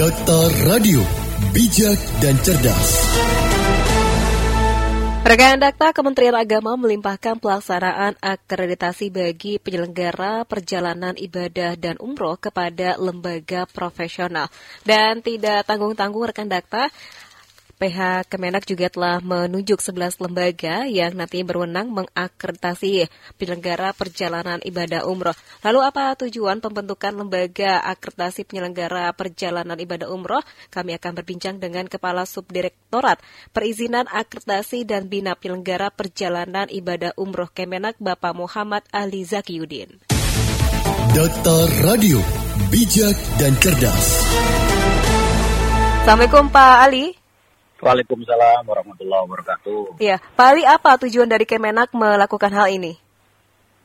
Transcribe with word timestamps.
Data 0.00 0.48
Radio, 0.64 1.04
bijak 1.52 2.00
dan 2.24 2.32
cerdas. 2.40 2.88
Rekan 5.20 5.60
Dakta 5.60 5.92
Kementerian 5.92 6.40
Agama 6.40 6.72
melimpahkan 6.80 7.36
pelaksanaan 7.36 8.16
akreditasi 8.16 9.12
bagi 9.12 9.60
penyelenggara 9.60 10.48
perjalanan 10.48 11.12
ibadah 11.20 11.76
dan 11.76 12.00
umroh 12.00 12.40
kepada 12.40 12.96
lembaga 12.96 13.68
profesional. 13.68 14.48
Dan 14.88 15.20
tidak 15.20 15.68
tanggung-tanggung 15.68 16.32
rekan 16.32 16.48
Dakta, 16.48 16.88
PH 17.80 18.28
Kemenak 18.28 18.68
juga 18.68 18.92
telah 18.92 19.24
menunjuk 19.24 19.80
11 19.80 20.20
lembaga 20.20 20.84
yang 20.84 21.16
nanti 21.16 21.40
berwenang 21.40 21.88
mengakreditasi 21.88 23.08
penyelenggara 23.40 23.96
perjalanan 23.96 24.60
ibadah 24.60 25.08
umroh. 25.08 25.32
Lalu 25.64 25.80
apa 25.88 26.12
tujuan 26.20 26.60
pembentukan 26.60 27.16
lembaga 27.16 27.80
akreditasi 27.80 28.44
penyelenggara 28.44 29.08
perjalanan 29.16 29.80
ibadah 29.80 30.12
umroh? 30.12 30.44
Kami 30.68 30.92
akan 31.00 31.12
berbincang 31.24 31.56
dengan 31.56 31.88
Kepala 31.88 32.28
Subdirektorat 32.28 33.24
Perizinan 33.56 34.04
Akreditasi 34.12 34.84
dan 34.84 35.08
Bina 35.08 35.32
Penyelenggara 35.32 35.88
Perjalanan 35.88 36.68
Ibadah 36.68 37.16
Umroh 37.16 37.48
Kemenak 37.48 37.96
Bapak 37.96 38.36
Muhammad 38.36 38.84
Ali 38.92 39.24
Zakiyudin. 39.24 40.04
Data 41.16 41.56
Radio, 41.88 42.20
bijak 42.68 43.16
dan 43.40 43.56
cerdas. 43.56 44.20
Assalamualaikum 46.04 46.52
Pak 46.52 46.76
Ali. 46.84 47.19
Waalaikumsalam 47.80 48.68
warahmatullahi 48.68 49.22
wabarakatuh. 49.24 49.96
Ya, 50.04 50.20
Pak 50.20 50.46
Ali, 50.52 50.68
apa 50.68 51.00
tujuan 51.00 51.24
dari 51.24 51.48
Kemenak 51.48 51.96
melakukan 51.96 52.52
hal 52.52 52.68
ini? 52.68 53.00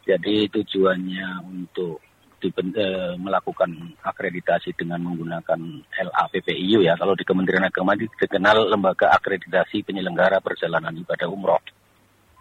Jadi 0.04 0.52
tujuannya 0.52 1.48
untuk 1.48 2.04
eh, 2.44 3.16
melakukan 3.16 3.96
akreditasi 4.04 4.76
dengan 4.76 5.00
menggunakan 5.00 5.58
LAPPIU 5.90 6.84
ya. 6.84 7.00
Kalau 7.00 7.16
di 7.16 7.24
Kementerian 7.24 7.72
Agama 7.72 7.96
dikenal 7.96 8.68
Lembaga 8.68 9.16
Akreditasi 9.16 9.82
Penyelenggara 9.88 10.44
Perjalanan 10.44 10.94
Ibadah 10.94 11.32
Umroh 11.32 11.64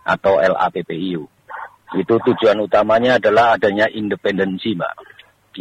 atau 0.05 0.43
LAPPIU. 0.43 1.23
Itu 1.95 2.15
tujuan 2.19 2.59
utamanya 2.67 3.23
adalah 3.23 3.55
adanya 3.55 3.87
independensi, 3.87 4.75
Mbak. 4.75 4.95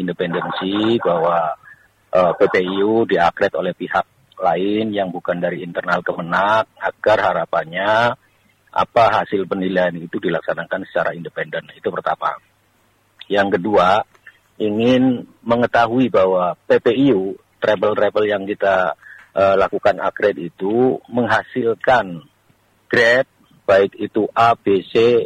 Independensi 0.02 0.98
bahwa 0.98 1.54
eh, 2.10 2.34
PPIU 2.34 3.06
diakred 3.06 3.54
oleh 3.54 3.78
pihak 3.78 4.23
lain 4.40 4.94
yang 4.94 5.14
bukan 5.14 5.38
dari 5.38 5.62
internal 5.62 6.02
Kemenak 6.02 6.70
agar 6.80 7.18
harapannya 7.32 8.18
apa 8.74 9.04
hasil 9.22 9.46
penilaian 9.46 9.94
itu 9.94 10.18
dilaksanakan 10.18 10.82
secara 10.90 11.14
independen. 11.14 11.70
Itu 11.78 11.94
pertama. 11.94 12.34
Yang 13.30 13.62
kedua, 13.62 14.02
ingin 14.58 15.30
mengetahui 15.46 16.10
bahwa 16.10 16.58
PPIU, 16.66 17.38
travel-travel 17.62 18.26
yang 18.26 18.44
kita 18.50 18.98
uh, 19.38 19.56
lakukan 19.56 20.02
akred 20.02 20.42
itu 20.42 20.98
menghasilkan 21.08 22.26
grade, 22.90 23.30
baik 23.64 23.94
itu 24.02 24.26
A, 24.34 24.58
B, 24.58 24.82
C, 24.90 25.24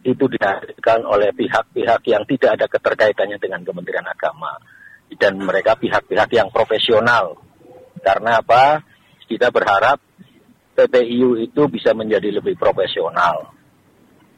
itu 0.00 0.24
dihasilkan 0.24 1.04
oleh 1.04 1.34
pihak-pihak 1.36 2.00
yang 2.08 2.24
tidak 2.24 2.50
ada 2.56 2.66
keterkaitannya 2.70 3.36
dengan 3.36 3.60
Kementerian 3.66 4.06
Agama. 4.06 4.56
Dan 5.10 5.42
mereka 5.42 5.74
pihak-pihak 5.74 6.30
yang 6.30 6.54
profesional 6.54 7.49
karena 8.00 8.40
apa? 8.40 8.82
Kita 9.30 9.52
berharap 9.54 10.02
PPIU 10.74 11.38
itu 11.38 11.62
bisa 11.70 11.94
menjadi 11.94 12.40
lebih 12.40 12.58
profesional 12.58 13.52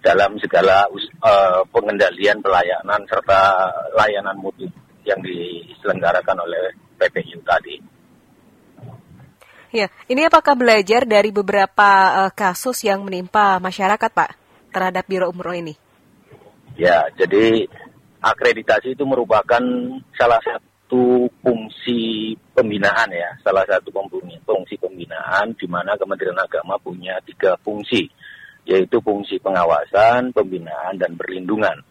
dalam 0.02 0.34
segala 0.42 0.90
uh, 0.90 1.62
pengendalian 1.70 2.42
pelayanan 2.42 3.06
serta 3.06 3.70
layanan 3.94 4.34
mutu 4.36 4.66
yang 5.06 5.22
diselenggarakan 5.22 6.42
oleh 6.42 6.74
PPIU 6.98 7.38
tadi. 7.46 7.78
Ya, 9.72 9.88
ini 10.04 10.28
apakah 10.28 10.52
belajar 10.52 11.08
dari 11.08 11.32
beberapa 11.32 11.90
uh, 12.26 12.32
kasus 12.36 12.84
yang 12.84 13.08
menimpa 13.08 13.56
masyarakat, 13.56 14.10
Pak, 14.12 14.30
terhadap 14.68 15.08
Biro 15.08 15.32
Umroh 15.32 15.56
ini? 15.56 15.72
Ya, 16.76 17.08
jadi 17.16 17.64
akreditasi 18.20 18.92
itu 18.92 19.04
merupakan 19.08 19.64
salah 20.12 20.40
satu 20.44 20.60
satu 20.60 20.71
fungsi 21.42 22.32
pembinaan 22.54 23.10
ya, 23.10 23.34
salah 23.42 23.66
satu 23.66 23.90
fungsi 24.46 24.78
pembinaan 24.78 25.52
di 25.58 25.66
mana 25.66 25.98
Kementerian 25.98 26.38
Agama 26.38 26.78
punya 26.78 27.18
tiga 27.26 27.58
fungsi, 27.58 28.06
yaitu 28.62 29.02
fungsi 29.02 29.42
pengawasan, 29.42 30.30
pembinaan, 30.30 30.96
dan 30.96 31.18
perlindungan. 31.18 31.82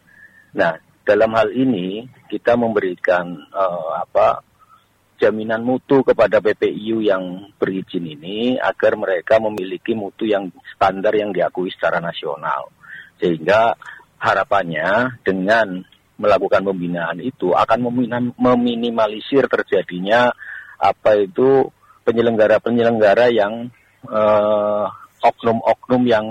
Nah, 0.55 0.79
dalam 1.03 1.35
hal 1.35 1.51
ini 1.51 2.07
kita 2.31 2.55
memberikan 2.55 3.35
uh, 3.51 3.99
apa 3.99 4.39
jaminan 5.19 5.61
mutu 5.61 6.01
kepada 6.01 6.41
PPIU 6.41 7.03
yang 7.03 7.53
berizin 7.59 8.09
ini 8.09 8.57
agar 8.57 8.97
mereka 8.97 9.37
memiliki 9.37 9.93
mutu 9.93 10.25
yang 10.25 10.49
standar 10.73 11.13
yang 11.13 11.29
diakui 11.29 11.69
secara 11.69 12.01
nasional. 12.01 12.73
Sehingga 13.21 13.77
harapannya 14.17 15.21
dengan 15.21 15.85
melakukan 16.21 16.61
pembinaan 16.61 17.17
itu 17.19 17.57
akan 17.57 17.89
meminimalisir 18.37 19.49
terjadinya 19.49 20.29
apa 20.77 21.17
itu 21.17 21.67
penyelenggara-penyelenggara 22.05 23.33
yang 23.33 23.73
eh, 24.05 24.85
oknum-oknum 25.21 26.03
yang 26.05 26.25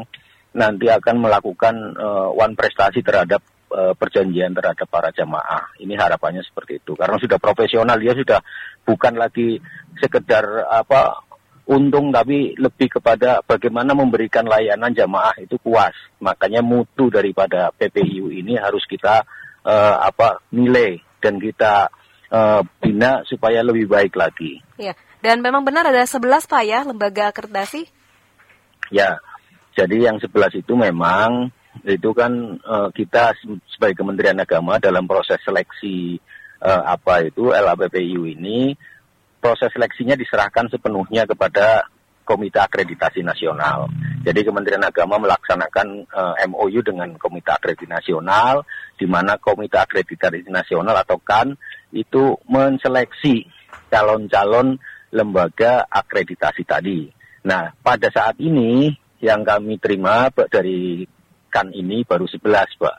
nanti 0.50 0.91
akan 0.91 1.23
melakukan 1.23 1.75
uh, 1.95 2.31
one 2.34 2.59
prestasi 2.59 3.06
terhadap 3.06 3.39
uh, 3.71 3.95
perjanjian 3.95 4.50
terhadap 4.50 4.87
para 4.91 5.15
jamaah. 5.15 5.71
Ini 5.79 5.95
harapannya 5.95 6.43
seperti 6.43 6.83
itu. 6.83 6.99
Karena 6.99 7.17
sudah 7.23 7.39
profesional 7.39 7.99
dia 8.03 8.15
sudah 8.19 8.43
bukan 8.83 9.15
lagi 9.15 9.62
sekedar 10.03 10.67
apa 10.67 11.23
untung 11.71 12.11
tapi 12.11 12.59
lebih 12.59 12.99
kepada 12.99 13.47
bagaimana 13.47 13.95
memberikan 13.95 14.43
layanan 14.43 14.91
jamaah 14.91 15.39
itu 15.39 15.55
puas. 15.62 15.95
Makanya 16.19 16.67
mutu 16.67 17.06
daripada 17.15 17.71
PPIU 17.71 18.34
ini 18.34 18.59
harus 18.59 18.83
kita 18.91 19.23
uh, 19.70 19.94
apa 20.03 20.42
nilai 20.50 20.98
dan 21.22 21.38
kita 21.38 21.86
uh, 22.34 22.60
bina 22.82 23.22
supaya 23.31 23.62
lebih 23.62 23.86
baik 23.86 24.19
lagi. 24.19 24.58
Ya, 24.75 24.98
dan 25.22 25.38
memang 25.44 25.62
benar 25.62 25.86
ada 25.86 26.03
11 26.03 26.50
Pak 26.50 26.62
ya 26.66 26.82
lembaga 26.82 27.31
akreditasi? 27.31 27.86
Ya, 28.91 29.22
jadi 29.78 30.10
yang 30.10 30.19
11 30.19 30.66
itu 30.66 30.75
memang 30.75 31.54
itu 31.86 32.10
kan 32.10 32.58
uh, 32.66 32.91
kita 32.91 33.31
sebagai 33.70 34.03
Kementerian 34.03 34.42
Agama 34.42 34.82
dalam 34.82 35.06
proses 35.06 35.38
seleksi 35.47 36.19
uh, 36.58 36.82
apa 36.82 37.31
itu 37.31 37.54
LAPPIU 37.54 38.26
ini 38.26 38.75
proses 39.38 39.70
seleksinya 39.70 40.19
diserahkan 40.19 40.66
sepenuhnya 40.69 41.25
kepada 41.25 41.87
Komite 42.26 42.58
Akreditasi 42.60 43.22
Nasional. 43.22 43.88
Jadi 44.20 44.44
Kementerian 44.44 44.84
Agama 44.84 45.16
melaksanakan 45.16 46.04
uh, 46.12 46.36
eh, 46.36 46.44
MOU 46.44 46.84
dengan 46.84 47.16
Komite 47.16 47.56
Akreditasi 47.56 47.88
Nasional, 47.88 48.69
di 48.92 49.08
mana 49.08 49.41
Komite 49.41 49.81
Akreditasi 49.81 50.44
Nasional 50.53 50.92
atau 51.00 51.16
KAN 51.16 51.56
itu 51.97 52.36
menseleksi 52.44 53.48
calon-calon 53.88 54.76
lembaga 55.16 55.88
akreditasi 55.88 56.62
tadi. 56.69 57.08
Nah, 57.48 57.72
pada 57.81 58.12
saat 58.12 58.36
ini 58.38 58.92
yang 59.25 59.41
kami 59.41 59.81
terima 59.81 60.28
dari 60.52 61.08
KAN 61.48 61.72
ini 61.72 62.04
baru 62.04 62.28
11, 62.28 62.76
Pak. 62.76 62.98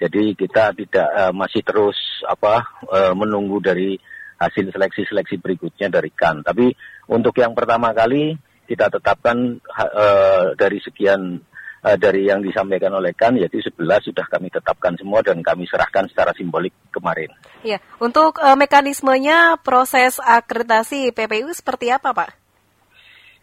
Jadi 0.00 0.34
kita 0.34 0.72
tidak 0.72 1.08
uh, 1.12 1.32
masih 1.36 1.60
terus 1.62 2.24
apa 2.24 2.64
uh, 2.88 3.12
menunggu 3.12 3.60
dari 3.60 3.94
hasil 4.40 4.72
seleksi-seleksi 4.74 5.36
berikutnya 5.36 5.92
dari 5.92 6.08
KAN. 6.10 6.42
Tapi 6.42 6.72
untuk 7.12 7.36
yang 7.38 7.52
pertama 7.52 7.92
kali 7.92 8.34
kita 8.72 8.88
tetapkan 8.88 9.60
uh, 9.76 10.56
dari 10.56 10.80
sekian 10.80 11.44
uh, 11.84 11.96
dari 12.00 12.24
yang 12.24 12.40
disampaikan 12.40 12.96
oleh 12.96 13.12
KAN 13.12 13.36
yaitu 13.36 13.60
11 13.60 14.08
sudah 14.08 14.24
kami 14.32 14.48
tetapkan 14.48 14.96
semua 14.96 15.20
dan 15.20 15.44
kami 15.44 15.68
serahkan 15.68 16.08
secara 16.08 16.32
simbolik 16.32 16.72
kemarin. 16.88 17.28
Ya, 17.60 17.84
untuk 18.00 18.40
uh, 18.40 18.56
mekanismenya 18.56 19.60
proses 19.60 20.16
akreditasi 20.24 21.12
PPU 21.12 21.52
seperti 21.52 21.92
apa, 21.92 22.16
Pak? 22.16 22.32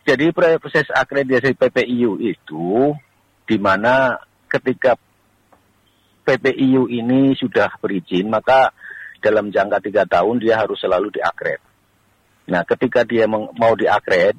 Jadi 0.10 0.34
proses 0.34 0.90
akreditasi 0.90 1.54
PPIU 1.54 2.18
itu 2.18 2.98
di 3.46 3.58
mana 3.62 4.18
ketika 4.50 4.98
PPIU 6.26 6.90
ini 6.90 7.38
sudah 7.38 7.70
berizin 7.78 8.34
maka 8.34 8.74
dalam 9.22 9.54
jangka 9.54 9.78
tiga 9.86 10.04
tahun 10.10 10.42
dia 10.42 10.58
harus 10.58 10.82
selalu 10.82 11.14
diakred. 11.14 11.62
Nah, 12.50 12.66
ketika 12.66 13.06
dia 13.06 13.30
mau 13.30 13.78
diakred, 13.78 14.34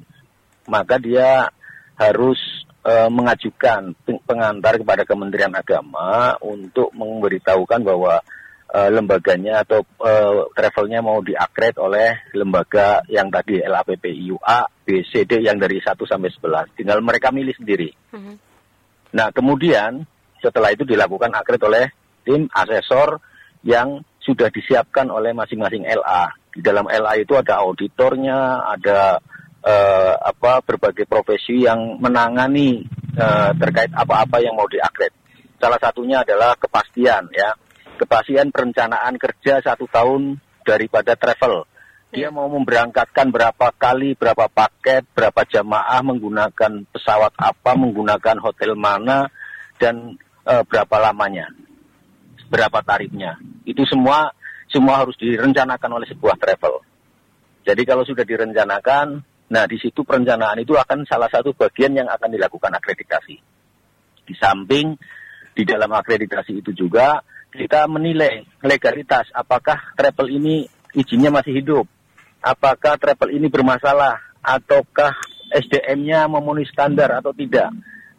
maka 0.71 0.95
dia 0.95 1.51
harus 1.99 2.39
e, 2.79 2.93
mengajukan 3.11 3.91
pengantar 4.23 4.79
kepada 4.79 5.03
Kementerian 5.03 5.51
Agama 5.51 6.39
untuk 6.39 6.95
memberitahukan 6.95 7.83
bahwa 7.83 8.23
e, 8.71 8.79
lembaganya 8.87 9.67
atau 9.67 9.83
e, 9.83 10.13
travelnya 10.55 11.03
mau 11.03 11.19
diakred 11.19 11.75
oleh 11.75 12.31
lembaga 12.31 13.03
yang 13.11 13.27
tadi 13.27 13.59
LAPPIU 13.59 14.39
A, 14.39 14.63
B, 14.71 15.03
C, 15.03 15.27
D 15.27 15.43
yang 15.43 15.59
dari 15.59 15.83
1 15.83 15.91
sampai 15.99 16.31
11. 16.31 16.79
Tinggal 16.79 17.03
mereka 17.03 17.35
milih 17.35 17.53
sendiri. 17.59 17.91
Mm 18.15 18.19
-hmm. 18.23 18.35
Nah, 19.11 19.27
kemudian 19.35 20.07
setelah 20.39 20.71
itu 20.71 20.87
dilakukan 20.87 21.35
akred 21.35 21.61
oleh 21.67 21.91
tim 22.23 22.47
asesor 22.49 23.19
yang 23.61 24.01
sudah 24.21 24.49
disiapkan 24.49 25.09
oleh 25.11 25.35
masing-masing 25.35 25.85
LA. 25.85 26.33
Di 26.51 26.61
dalam 26.63 26.87
LA 26.87 27.25
itu 27.25 27.35
ada 27.37 27.61
auditornya, 27.61 28.65
ada 28.69 29.19
uh, 29.65 30.13
apa 30.17 30.61
berbagai 30.65 31.05
profesi 31.05 31.65
yang 31.65 31.97
menangani 32.01 32.85
uh, 33.17 33.53
terkait 33.57 33.93
apa-apa 33.93 34.41
yang 34.41 34.57
mau 34.57 34.67
diakredit. 34.67 35.17
Salah 35.61 35.77
satunya 35.77 36.25
adalah 36.25 36.57
kepastian 36.57 37.29
ya, 37.29 37.53
kepastian 38.01 38.49
perencanaan 38.49 39.21
kerja 39.21 39.61
satu 39.61 39.85
tahun 39.85 40.41
daripada 40.65 41.13
travel. 41.13 41.69
Dia 42.11 42.27
ya. 42.27 42.29
mau 42.33 42.51
memberangkatkan 42.51 43.31
berapa 43.31 43.71
kali, 43.71 44.19
berapa 44.19 44.51
paket, 44.51 45.07
berapa 45.15 45.47
jamaah 45.47 46.01
menggunakan 46.03 46.83
pesawat 46.91 47.31
apa, 47.39 47.71
menggunakan 47.79 48.35
hotel 48.43 48.75
mana, 48.75 49.31
dan 49.79 50.19
e, 50.43 50.53
berapa 50.67 50.91
lamanya, 50.99 51.55
berapa 52.51 52.83
tarifnya. 52.83 53.39
Itu 53.63 53.87
semua 53.87 54.35
semua 54.67 54.99
harus 54.99 55.15
direncanakan 55.15 56.03
oleh 56.03 56.07
sebuah 56.11 56.35
travel. 56.35 56.83
Jadi 57.63 57.81
kalau 57.87 58.03
sudah 58.03 58.27
direncanakan, 58.27 59.23
nah 59.51 59.67
di 59.67 59.75
situ 59.75 60.07
perencanaan 60.07 60.63
itu 60.63 60.79
akan 60.79 61.03
salah 61.03 61.27
satu 61.27 61.51
bagian 61.51 61.91
yang 61.91 62.07
akan 62.07 62.31
dilakukan 62.31 62.71
akreditasi. 62.71 63.35
Di 64.23 64.33
samping 64.39 64.95
di 65.51 65.63
dalam 65.67 65.91
akreditasi 65.91 66.63
itu 66.63 66.71
juga 66.71 67.19
kita 67.51 67.83
menilai 67.91 68.47
legalitas 68.63 69.27
apakah 69.35 69.91
travel 69.99 70.31
ini 70.31 70.63
izinnya 70.95 71.27
masih 71.27 71.59
hidup 71.59 71.85
apakah 72.41 72.97
travel 72.97 73.29
ini 73.29 73.47
bermasalah 73.47 74.17
ataukah 74.41 75.13
SDM-nya 75.53 76.25
memenuhi 76.25 76.65
standar 76.65 77.21
atau 77.21 77.31
tidak. 77.31 77.69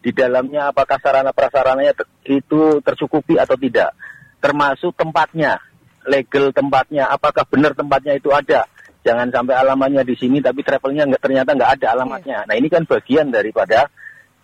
Di 0.02 0.10
dalamnya 0.14 0.70
apakah 0.70 0.98
sarana 0.98 1.34
prasarananya 1.34 1.94
itu 2.26 2.82
tercukupi 2.82 3.38
atau 3.38 3.54
tidak. 3.58 3.94
Termasuk 4.42 4.98
tempatnya, 4.98 5.62
legal 6.06 6.50
tempatnya, 6.50 7.06
apakah 7.10 7.46
benar 7.46 7.74
tempatnya 7.74 8.18
itu 8.18 8.30
ada. 8.34 8.66
Jangan 9.02 9.34
sampai 9.34 9.54
alamannya 9.58 10.06
di 10.06 10.14
sini 10.14 10.38
tapi 10.38 10.62
travelnya 10.62 11.10
nggak 11.10 11.22
ternyata 11.22 11.50
nggak 11.58 11.72
ada 11.80 11.86
alamatnya. 11.98 12.38
Iya. 12.42 12.48
Nah 12.48 12.54
ini 12.54 12.68
kan 12.70 12.86
bagian 12.86 13.34
daripada 13.34 13.90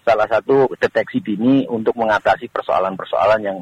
salah 0.02 0.26
satu 0.26 0.66
deteksi 0.74 1.22
dini 1.22 1.68
untuk 1.70 1.94
mengatasi 1.94 2.50
persoalan-persoalan 2.50 3.40
yang 3.44 3.58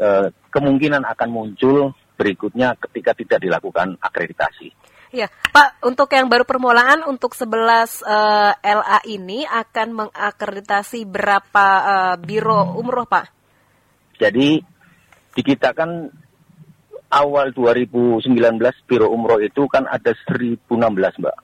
eh, 0.00 0.32
kemungkinan 0.48 1.04
akan 1.04 1.28
muncul 1.28 1.92
berikutnya 2.16 2.78
ketika 2.80 3.12
tidak 3.12 3.38
dilakukan 3.44 3.98
akreditasi. 4.00 4.72
Ya, 5.12 5.28
Pak, 5.28 5.84
untuk 5.84 6.08
yang 6.08 6.32
baru 6.32 6.48
permulaan 6.48 7.04
untuk 7.04 7.36
11 7.36 8.00
uh, 8.00 8.56
LA 8.56 8.98
ini 9.12 9.44
akan 9.44 10.08
mengakreditasi 10.08 11.04
berapa 11.04 11.66
uh, 11.84 12.14
biro 12.16 12.80
umroh, 12.80 13.04
Pak? 13.04 13.28
Jadi 14.16 14.56
di 15.36 15.42
kita 15.44 15.76
kan 15.76 16.08
awal 17.12 17.52
2019 17.52 18.24
biro 18.88 19.12
umroh 19.12 19.38
itu 19.44 19.68
kan 19.68 19.84
ada 19.84 20.16
1016, 20.26 20.64
Mbak. 20.96 21.36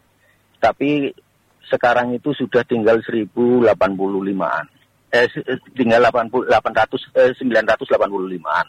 Tapi 0.59 1.13
sekarang 1.69 2.17
itu 2.17 2.33
sudah 2.33 2.65
tinggal 2.65 3.05
1085-an. 3.05 4.65
Eh, 5.13 5.29
tinggal 5.77 6.01
80, 6.09 6.49
800, 6.49 7.13
eh, 7.13 7.37
985-an. 7.37 8.67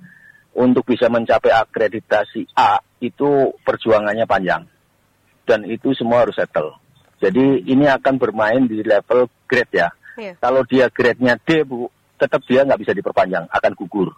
untuk 0.57 0.89
bisa 0.89 1.13
mencapai 1.13 1.53
akreditasi 1.53 2.49
A 2.57 2.81
itu 3.05 3.53
perjuangannya 3.61 4.25
panjang 4.25 4.65
dan 5.47 5.63
itu 5.69 5.95
semua 5.95 6.27
harus 6.27 6.35
settle. 6.35 6.75
Jadi 7.23 7.65
ini 7.69 7.87
akan 7.89 8.17
bermain 8.17 8.65
di 8.67 8.83
level 8.83 9.31
grade 9.49 9.73
ya. 9.73 9.89
Yeah. 10.17 10.35
Kalau 10.41 10.65
dia 10.65 10.89
grade-nya 10.89 11.37
D 11.41 11.65
bu, 11.65 11.89
tetap 12.17 12.45
dia 12.45 12.65
nggak 12.65 12.81
bisa 12.81 12.93
diperpanjang, 12.93 13.49
akan 13.49 13.73
gugur. 13.77 14.13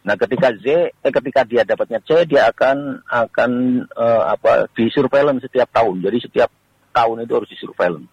Nah, 0.00 0.16
ketika 0.16 0.48
Z, 0.56 0.96
eh, 0.96 1.12
ketika 1.12 1.44
dia 1.44 1.60
dapatnya 1.64 2.00
C, 2.00 2.24
dia 2.24 2.48
akan 2.48 3.04
akan 3.04 3.50
uh, 3.92 4.32
apa 4.32 4.72
di 4.72 4.88
surveillance 4.88 5.44
setiap 5.44 5.68
tahun. 5.68 6.00
Jadi 6.00 6.18
setiap 6.24 6.48
tahun 6.96 7.28
itu 7.28 7.32
harus 7.36 7.50
di 7.52 7.58
surveillance 7.60 8.08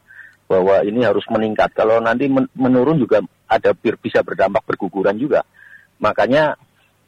bahwa 0.47 0.83
ini 0.83 1.03
harus 1.03 1.23
meningkat. 1.31 1.71
Kalau 1.75 1.99
nanti 2.03 2.27
men 2.27 2.51
menurun 2.55 2.99
juga 2.99 3.23
ada 3.47 3.71
bisa 3.75 4.19
berdampak 4.23 4.67
berguguran 4.67 5.15
juga. 5.15 5.47
Makanya 6.03 6.59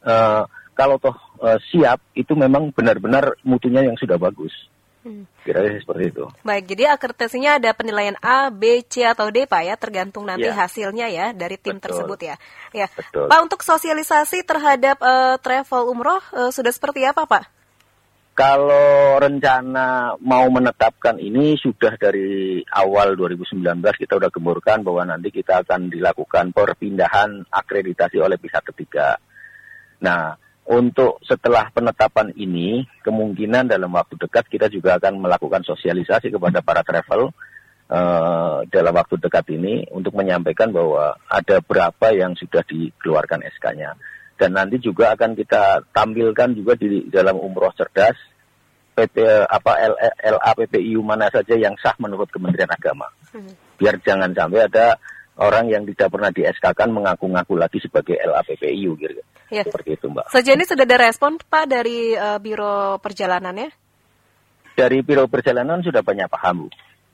uh, 0.06 0.44
kalau 0.78 0.96
toh 0.96 1.16
uh, 1.44 1.60
siap 1.72 2.00
itu 2.16 2.32
memang 2.36 2.72
benar-benar 2.72 3.36
mutunya 3.44 3.84
yang 3.84 4.00
sudah 4.00 4.16
bagus. 4.16 4.52
Hmm. 5.00 5.24
Kira-kira 5.48 5.80
seperti 5.80 6.04
itu. 6.12 6.24
Baik, 6.44 6.64
jadi 6.76 6.92
akreditasinya 6.92 7.56
ada 7.56 7.72
penilaian 7.72 8.20
A, 8.20 8.52
B, 8.52 8.84
C 8.84 9.08
atau 9.08 9.32
D 9.32 9.48
Pak 9.48 9.64
ya, 9.64 9.76
tergantung 9.80 10.28
nanti 10.28 10.52
ya. 10.52 10.56
hasilnya 10.56 11.08
ya 11.08 11.32
dari 11.32 11.56
tim 11.56 11.80
Betul. 11.80 11.84
tersebut 11.88 12.20
ya. 12.20 12.36
Ya. 12.76 12.88
Betul. 12.92 13.32
Pak 13.32 13.40
untuk 13.40 13.64
sosialisasi 13.64 14.44
terhadap 14.44 15.00
uh, 15.00 15.40
travel 15.40 15.88
umroh 15.88 16.20
uh, 16.36 16.52
sudah 16.52 16.72
seperti 16.76 17.08
apa 17.08 17.24
Pak? 17.24 17.44
Kalau 18.36 19.20
rencana 19.20 20.16
mau 20.24 20.48
menetapkan 20.48 21.20
ini 21.20 21.60
sudah 21.60 22.00
dari 22.00 22.64
awal 22.72 23.20
2019 23.20 23.60
kita 24.00 24.16
sudah 24.16 24.32
gemburkan 24.32 24.80
bahwa 24.80 25.12
nanti 25.12 25.28
kita 25.28 25.60
akan 25.68 25.92
dilakukan 25.92 26.56
perpindahan 26.56 27.44
akreditasi 27.52 28.16
oleh 28.16 28.40
pihak 28.40 28.64
ketiga. 28.72 29.20
Nah, 30.00 30.36
untuk 30.70 31.18
setelah 31.26 31.74
penetapan 31.74 32.30
ini, 32.38 32.86
kemungkinan 33.02 33.74
dalam 33.74 33.90
waktu 33.90 34.16
dekat 34.22 34.46
kita 34.48 34.70
juga 34.70 35.02
akan 35.02 35.18
melakukan 35.18 35.66
sosialisasi 35.66 36.30
kepada 36.30 36.62
para 36.62 36.86
travel 36.86 37.34
uh, 37.90 38.62
dalam 38.70 38.94
waktu 38.94 39.18
dekat 39.18 39.50
ini 39.50 39.90
untuk 39.90 40.14
menyampaikan 40.14 40.70
bahwa 40.70 41.18
ada 41.26 41.58
berapa 41.60 42.08
yang 42.14 42.38
sudah 42.38 42.62
dikeluarkan 42.70 43.44
SK-nya. 43.58 43.98
Dan 44.40 44.56
nanti 44.56 44.80
juga 44.80 45.18
akan 45.18 45.36
kita 45.36 45.84
tampilkan 45.92 46.56
juga 46.56 46.78
di 46.80 47.12
dalam 47.12 47.36
umroh 47.36 47.76
cerdas 47.76 48.16
PT 48.96 49.18
apa 49.48 49.96
LAPPIU 50.20 51.00
mana 51.04 51.32
saja 51.32 51.56
yang 51.56 51.76
sah 51.80 51.96
menurut 52.00 52.28
Kementerian 52.32 52.72
Agama. 52.72 53.08
Hmm. 53.32 53.52
Biar 53.80 54.00
jangan 54.04 54.32
sampai 54.36 54.68
ada 54.68 55.00
orang 55.40 55.72
yang 55.72 55.88
tidak 55.88 56.12
pernah 56.12 56.30
di 56.36 56.44
SK-kan 56.44 56.92
mengaku-ngaku 56.92 57.56
lagi 57.56 57.80
sebagai 57.80 58.20
LAPPIU 58.20 58.92
gitu. 59.00 59.22
Ya. 59.50 59.64
Seperti 59.66 59.98
itu, 59.98 60.12
Mbak. 60.12 60.30
Sejauh 60.30 60.56
ini 60.60 60.66
sudah 60.68 60.86
ada 60.86 60.98
respon 61.00 61.40
Pak 61.40 61.66
dari 61.66 62.14
uh, 62.14 62.38
Biro 62.38 63.00
Perjalanannya? 63.02 63.72
Dari 64.76 65.00
Biro 65.02 65.26
Perjalanan 65.32 65.82
sudah 65.82 66.04
banyak 66.04 66.28
paham, 66.30 66.68
Bu. 66.68 66.70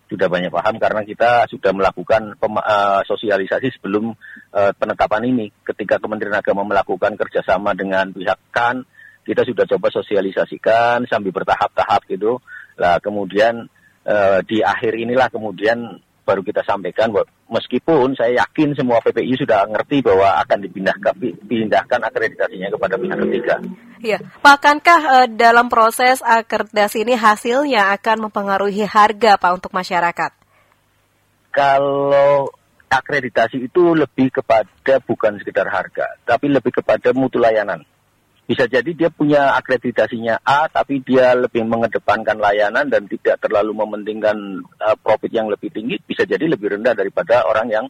Sudah 0.05 0.29
banyak 0.29 0.53
paham 0.53 0.77
karena 0.77 1.01
kita 1.01 1.49
sudah 1.49 1.73
melakukan 1.73 2.37
uh, 2.37 3.01
sosialisasi 3.09 3.73
sebelum 3.79 4.13
uh, 4.53 4.71
penetapan 4.77 5.25
ini. 5.25 5.49
Ketika 5.65 5.97
Kementerian 5.97 6.37
Agama 6.37 6.61
melakukan 6.61 7.17
kerjasama 7.17 7.73
dengan 7.73 8.13
pihak 8.13 8.37
KAN, 8.53 8.85
kita 9.25 9.41
sudah 9.41 9.65
coba 9.65 9.89
sosialisasikan 9.89 11.09
sambil 11.09 11.33
bertahap-tahap 11.33 12.05
gitu. 12.05 12.37
Lah 12.77 13.01
kemudian 13.01 13.65
uh, 14.05 14.39
di 14.45 14.61
akhir 14.61 14.93
inilah 14.93 15.33
kemudian 15.33 16.04
baru 16.25 16.41
kita 16.41 16.65
sampaikan 16.65 17.13
bahwa 17.13 17.29
meskipun 17.53 18.17
saya 18.17 18.41
yakin 18.41 18.73
semua 18.73 18.97
PPI 18.99 19.37
sudah 19.37 19.69
ngerti 19.69 20.01
bahwa 20.01 20.41
akan 20.41 20.65
dipindahkan 20.65 21.13
pindahkan 21.45 22.01
akreditasinya 22.01 22.73
kepada 22.73 22.97
pihak 22.97 23.17
ketiga. 23.29 23.55
Iya, 24.01 24.19
Pak, 24.41 24.53
akankah 24.59 25.01
uh, 25.05 25.27
dalam 25.29 25.69
proses 25.69 26.19
akreditasi 26.25 27.05
ini 27.05 27.13
hasilnya 27.15 27.93
akan 27.95 28.27
mempengaruhi 28.27 28.83
harga 28.83 29.37
Pak 29.37 29.51
untuk 29.61 29.71
masyarakat? 29.71 30.31
Kalau 31.53 32.51
akreditasi 32.89 33.63
itu 33.69 33.95
lebih 33.95 34.33
kepada 34.33 34.99
bukan 35.05 35.39
sekedar 35.39 35.69
harga, 35.69 36.19
tapi 36.27 36.51
lebih 36.51 36.81
kepada 36.81 37.15
mutu 37.15 37.39
layanan 37.39 37.85
bisa 38.45 38.69
jadi 38.69 38.91
dia 38.93 39.09
punya 39.09 39.57
akreditasinya 39.57 40.37
A 40.45 40.69
tapi 40.69 41.01
dia 41.01 41.33
lebih 41.33 41.65
mengedepankan 41.65 42.37
layanan 42.37 42.85
dan 42.85 43.09
tidak 43.09 43.41
terlalu 43.41 43.73
mementingkan 43.73 44.61
uh, 44.77 44.93
profit 45.01 45.33
yang 45.33 45.49
lebih 45.49 45.73
tinggi 45.73 45.97
bisa 46.05 46.29
jadi 46.29 46.45
lebih 46.45 46.77
rendah 46.77 46.93
daripada 46.93 47.41
orang 47.49 47.67
yang 47.73 47.85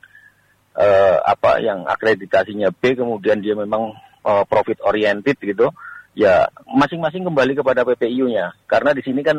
uh, 0.79 1.17
apa 1.27 1.59
yang 1.59 1.83
akreditasinya 1.83 2.71
B 2.71 2.95
kemudian 2.95 3.43
dia 3.43 3.51
memang 3.51 3.99
uh, 4.23 4.43
profit 4.47 4.79
oriented 4.87 5.35
gitu 5.43 5.75
ya 6.15 6.47
masing-masing 6.65 7.27
kembali 7.27 7.53
kepada 7.59 7.83
PPIU-nya. 7.83 8.55
Karena 8.65 8.95
di 8.95 9.03
sini 9.03 9.21
kan 9.21 9.37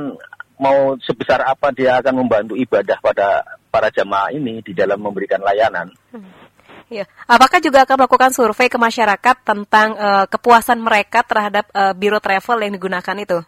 mau 0.61 0.95
sebesar 1.01 1.43
apa 1.43 1.73
dia 1.73 1.99
akan 1.99 2.23
membantu 2.23 2.55
ibadah 2.55 3.01
pada 3.01 3.43
para 3.73 3.89
jamaah 3.89 4.31
ini 4.33 4.61
di 4.61 4.77
dalam 4.77 5.01
memberikan 5.01 5.41
layanan. 5.41 5.91
Hmm. 6.13 6.46
Ya, 6.87 7.03
apakah 7.27 7.59
juga 7.59 7.83
akan 7.83 8.07
melakukan 8.07 8.31
survei 8.31 8.71
ke 8.71 8.79
masyarakat 8.79 9.37
tentang 9.43 9.99
uh, 9.99 10.25
kepuasan 10.31 10.79
mereka 10.79 11.27
terhadap 11.27 11.67
uh, 11.75 11.91
biro 11.91 12.23
travel 12.23 12.63
yang 12.63 12.79
digunakan 12.79 13.17
itu? 13.19 13.43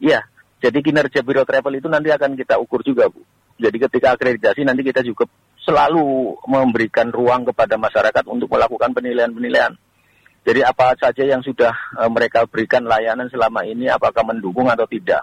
Iya, 0.00 0.24
jadi 0.64 0.80
kinerja 0.80 1.20
biro 1.20 1.44
travel 1.44 1.76
itu 1.76 1.92
nanti 1.92 2.08
akan 2.08 2.32
kita 2.40 2.56
ukur 2.56 2.80
juga, 2.80 3.12
Bu. 3.12 3.20
Jadi 3.60 3.76
ketika 3.76 4.16
akreditasi 4.16 4.64
nanti 4.64 4.80
kita 4.80 5.04
juga 5.04 5.28
selalu 5.60 6.40
memberikan 6.48 7.12
ruang 7.12 7.44
kepada 7.52 7.76
masyarakat 7.76 8.24
untuk 8.24 8.48
melakukan 8.48 8.96
penilaian-penilaian. 8.96 9.76
Jadi 10.40 10.64
apa 10.64 10.96
saja 10.96 11.20
yang 11.20 11.44
sudah 11.44 11.76
uh, 12.00 12.08
mereka 12.08 12.48
berikan 12.48 12.88
layanan 12.88 13.28
selama 13.28 13.60
ini, 13.68 13.92
apakah 13.92 14.24
mendukung 14.24 14.72
atau 14.72 14.88
tidak, 14.88 15.20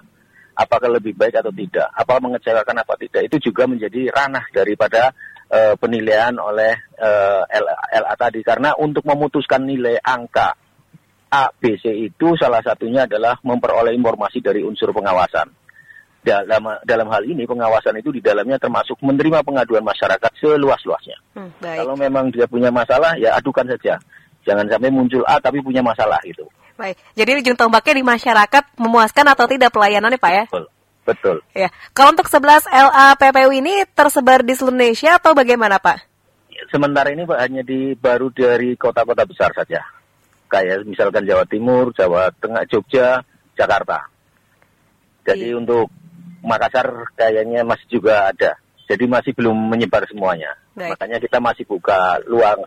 apakah 0.53 0.93
lebih 0.93 1.17
baik 1.17 1.41
atau 1.41 1.49
tidak, 1.49 1.89
apa 1.89 2.21
mengecewakan 2.21 2.85
apa 2.85 2.93
tidak, 3.01 3.25
itu 3.25 3.49
juga 3.49 3.65
menjadi 3.65 4.13
ranah 4.13 4.45
daripada 4.53 5.09
uh, 5.51 5.73
penilaian 5.79 6.35
oleh 6.39 6.73
uh, 6.99 7.43
LA 7.91 8.13
tadi. 8.19 8.39
Karena 8.43 8.75
untuk 8.75 9.03
memutuskan 9.07 9.67
nilai 9.67 9.99
angka 9.99 10.55
A, 11.27 11.51
B, 11.51 11.75
C 11.75 11.91
itu 11.91 12.39
salah 12.39 12.63
satunya 12.63 13.03
adalah 13.03 13.35
memperoleh 13.43 13.91
informasi 13.91 14.39
dari 14.39 14.63
unsur 14.63 14.95
pengawasan 14.95 15.51
dalam 16.27 16.63
dalam 16.83 17.07
hal 17.07 17.23
ini 17.23 17.47
pengawasan 17.47 18.03
itu 18.03 18.11
di 18.11 18.19
dalamnya 18.19 18.59
termasuk 18.59 18.99
menerima 18.99 19.43
pengaduan 19.47 19.83
masyarakat 19.83 20.31
seluas-luasnya. 20.43 21.17
Hmm, 21.39 21.51
Kalau 21.63 21.95
memang 21.95 22.27
dia 22.35 22.43
punya 22.51 22.67
masalah 22.67 23.15
ya 23.15 23.39
adukan 23.39 23.63
saja. 23.63 23.95
Jangan 24.43 24.67
sampai 24.67 24.91
muncul 24.91 25.23
A 25.27 25.39
tapi 25.39 25.59
punya 25.63 25.79
masalah 25.83 26.19
itu. 26.23 26.43
Baik. 26.75 26.95
Jadi 27.15 27.31
ujung 27.43 27.57
tombaknya 27.57 27.99
di 27.99 28.05
masyarakat 28.05 28.63
memuaskan 28.79 29.25
atau 29.33 29.45
tidak 29.49 29.73
pelayanannya 29.73 30.19
Pak 30.19 30.31
ya? 30.31 30.43
Betul. 30.47 30.65
Betul. 31.07 31.39
Ya. 31.55 31.71
Kalau 31.95 32.11
untuk 32.11 32.27
11 32.27 32.67
LA 32.67 33.07
PPU 33.15 33.51
ini 33.55 33.87
tersebar 33.95 34.43
di 34.43 34.51
seluruh 34.51 34.75
Indonesia 34.75 35.15
atau 35.15 35.31
bagaimana 35.31 35.79
Pak? 35.79 36.03
Sementara 36.67 37.15
ini 37.15 37.23
Pak 37.23 37.39
hanya 37.39 37.63
di 37.63 37.95
baru 37.95 38.27
dari 38.27 38.75
kota-kota 38.75 39.23
besar 39.23 39.55
saja. 39.55 39.79
Kayak 40.51 40.83
misalkan 40.83 41.23
Jawa 41.23 41.47
Timur, 41.47 41.95
Jawa 41.95 42.27
Tengah, 42.35 42.67
Jogja, 42.67 43.23
Jakarta. 43.55 44.11
Jadi 45.23 45.55
iya. 45.55 45.55
untuk 45.55 45.87
Makassar 46.43 47.15
kayaknya 47.15 47.63
masih 47.63 47.87
juga 47.87 48.27
ada. 48.31 48.59
Jadi 48.87 49.03
masih 49.07 49.31
belum 49.31 49.55
menyebar 49.55 50.03
semuanya. 50.11 50.55
Baik. 50.75 50.95
Makanya 50.95 51.17
kita 51.23 51.39
masih 51.39 51.63
buka 51.67 52.19
luang 52.27 52.63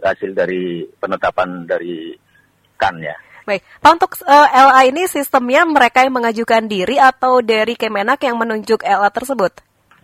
hasil 0.00 0.32
dari 0.32 0.84
penetapan 1.00 1.68
dari 1.68 2.16
KAN 2.80 2.96
ya. 3.04 3.16
Baik, 3.48 3.62
Pak 3.80 3.90
untuk 3.96 4.12
uh, 4.24 4.48
eh, 4.48 4.48
LA 4.52 4.80
ini 4.92 5.02
sistemnya 5.08 5.64
mereka 5.64 6.04
yang 6.04 6.14
mengajukan 6.14 6.68
diri 6.68 7.00
atau 7.00 7.40
dari 7.40 7.74
Kemenak 7.74 8.20
yang 8.22 8.36
menunjuk 8.36 8.84
LA 8.84 9.08
tersebut? 9.08 9.52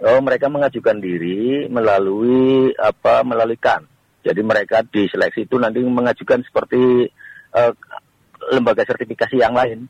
Oh, 0.01 0.21
mereka 0.21 0.53
mengajukan 0.53 1.01
diri 1.01 1.69
melalui 1.73 2.73
apa? 2.77 3.25
Melalui 3.25 3.57
KAN. 3.57 3.89
Jadi 4.21 4.41
mereka 4.43 4.83
diseleksi 4.83 5.47
itu 5.47 5.57
nanti 5.57 5.81
mengajukan 5.81 6.43
seperti 6.45 7.09
uh, 7.55 7.73
lembaga 8.53 8.85
sertifikasi 8.85 9.39
yang 9.39 9.55
lain 9.55 9.89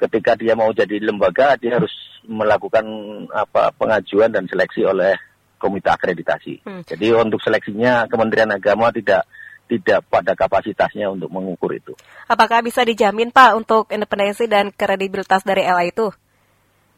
ketika 0.00 0.32
dia 0.32 0.56
mau 0.56 0.72
jadi 0.72 0.96
lembaga 1.00 1.60
dia 1.60 1.76
harus 1.76 1.92
melakukan 2.24 2.84
apa 3.32 3.72
pengajuan 3.76 4.32
dan 4.32 4.48
seleksi 4.48 4.84
oleh 4.84 5.16
komite 5.60 5.92
akreditasi. 5.92 6.64
Hmm. 6.64 6.82
Jadi 6.88 7.12
untuk 7.12 7.40
seleksinya 7.44 8.08
Kementerian 8.08 8.48
Agama 8.48 8.88
tidak 8.88 9.28
tidak 9.70 10.02
pada 10.10 10.34
kapasitasnya 10.34 11.06
untuk 11.06 11.30
mengukur 11.30 11.70
itu. 11.70 11.94
Apakah 12.26 12.66
bisa 12.66 12.82
dijamin 12.82 13.30
Pak 13.30 13.54
untuk 13.54 13.86
independensi 13.94 14.50
dan 14.50 14.74
kredibilitas 14.74 15.46
dari 15.46 15.62
LA 15.62 15.94
itu? 15.94 16.10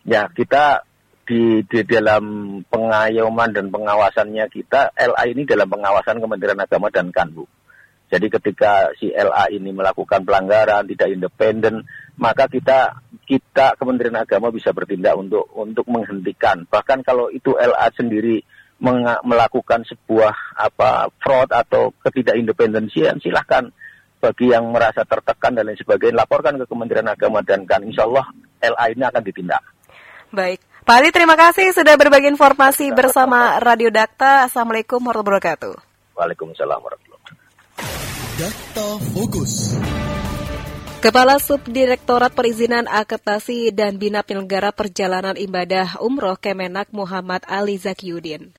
Ya, 0.08 0.32
kita 0.32 0.88
di, 1.28 1.60
di 1.68 1.80
dalam 1.84 2.24
pengayoman 2.66 3.52
dan 3.52 3.68
pengawasannya 3.68 4.48
kita, 4.48 4.96
LA 4.96 5.22
ini 5.36 5.44
dalam 5.44 5.68
pengawasan 5.68 6.18
Kementerian 6.18 6.58
Agama 6.58 6.88
dan 6.88 7.12
Kanbu. 7.12 7.44
Jadi 8.12 8.28
ketika 8.28 8.92
si 9.00 9.08
LA 9.08 9.56
ini 9.56 9.72
melakukan 9.72 10.24
pelanggaran 10.28 10.84
tidak 10.84 11.08
independen, 11.08 11.88
maka 12.20 12.44
kita 12.44 13.00
kita 13.24 13.72
Kementerian 13.80 14.20
Agama 14.20 14.52
bisa 14.52 14.68
bertindak 14.76 15.16
untuk 15.16 15.48
untuk 15.56 15.88
menghentikan. 15.88 16.68
Bahkan 16.68 17.08
kalau 17.08 17.32
itu 17.32 17.56
LA 17.56 17.88
sendiri 17.96 18.44
melakukan 19.22 19.86
sebuah 19.86 20.58
apa 20.58 21.06
fraud 21.22 21.54
atau 21.54 21.94
ketidakindependensian, 22.02 23.22
silahkan 23.22 23.70
bagi 24.18 24.50
yang 24.50 24.70
merasa 24.74 25.06
tertekan 25.06 25.54
dan 25.54 25.70
lain 25.70 25.78
sebagainya 25.78 26.26
laporkan 26.26 26.58
ke 26.58 26.66
Kementerian 26.66 27.06
Agama 27.06 27.42
dan 27.46 27.62
kan 27.62 27.82
insya 27.86 28.06
Allah 28.06 28.26
LA 28.58 28.94
ini 28.94 29.04
akan 29.06 29.22
ditindak. 29.22 29.62
Baik. 30.34 30.58
Pak 30.82 30.98
Ali, 30.98 31.14
terima 31.14 31.38
kasih 31.38 31.70
sudah 31.70 31.94
berbagi 31.94 32.26
informasi 32.26 32.90
bersama 32.90 33.62
Radio 33.62 33.94
Dakta. 33.94 34.50
Assalamualaikum 34.50 34.98
warahmatullahi 34.98 35.38
wabarakatuh. 35.38 35.74
Waalaikumsalam 36.18 36.78
warahmatullahi 36.82 37.12
Data 38.34 38.88
Fokus. 39.14 39.78
Kepala 40.98 41.38
Subdirektorat 41.38 42.34
Perizinan 42.34 42.90
Akreditasi 42.90 43.70
dan 43.70 43.98
Bina 43.98 44.26
Penyelenggara 44.26 44.74
Perjalanan 44.74 45.38
Ibadah 45.38 46.02
Umroh 46.02 46.34
Kemenak 46.38 46.90
Muhammad 46.90 47.46
Ali 47.46 47.78
Zakiuddin 47.78 48.50